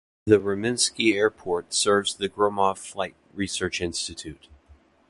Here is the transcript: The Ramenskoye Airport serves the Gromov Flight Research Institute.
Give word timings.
The 0.25 0.39
Ramenskoye 0.39 1.13
Airport 1.13 1.75
serves 1.75 2.15
the 2.15 2.27
Gromov 2.27 2.79
Flight 2.79 3.13
Research 3.35 3.81
Institute. 3.81 4.47